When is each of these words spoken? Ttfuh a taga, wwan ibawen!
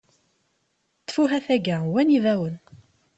Ttfuh 1.01 1.33
a 1.37 1.39
taga, 1.45 1.77
wwan 1.89 2.09
ibawen! 2.17 2.55